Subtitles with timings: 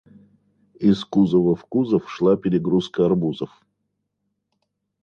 [0.79, 3.51] Из кузова в кузов шла перегрузка арбузов.